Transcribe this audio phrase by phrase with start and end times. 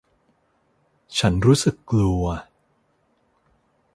[1.17, 2.23] ฉันรู้สึกกลัว